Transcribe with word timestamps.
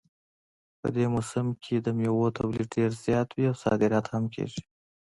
په 0.79 0.87
دې 0.95 1.05
موسم 1.13 1.47
کې 1.63 1.75
د 1.79 1.87
میوو 1.97 2.35
تولید 2.37 2.67
ډېر 2.75 2.91
زیات 3.03 3.27
وي 3.31 3.45
او 3.51 3.55
صادرات 3.63 4.05
هم 4.09 4.23
کیږي 4.33 4.61